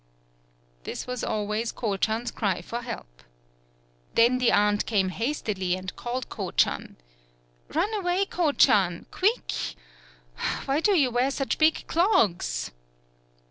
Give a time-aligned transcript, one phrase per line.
[0.81, 3.21] This was always Ko chan's cry for help.
[4.15, 6.97] Then the aunt came hastily and called Ko chan.
[7.67, 9.05] "Run away, Ko chan!
[9.11, 9.53] quick!
[10.65, 12.71] Why do you wear such big clogs?"